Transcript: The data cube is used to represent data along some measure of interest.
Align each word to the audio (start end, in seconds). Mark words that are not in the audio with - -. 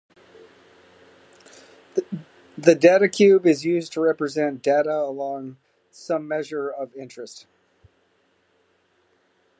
The 2.57 2.73
data 2.73 3.07
cube 3.07 3.45
is 3.45 3.63
used 3.63 3.93
to 3.93 4.01
represent 4.01 4.63
data 4.63 4.95
along 5.03 5.57
some 5.91 6.27
measure 6.27 6.71
of 6.71 6.95
interest. 6.95 7.45